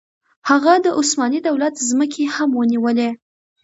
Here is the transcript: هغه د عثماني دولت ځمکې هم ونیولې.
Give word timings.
هغه 0.49 0.73
د 0.85 0.87
عثماني 0.99 1.39
دولت 1.47 1.75
ځمکې 1.89 2.23
هم 2.35 2.49
ونیولې. 2.59 3.09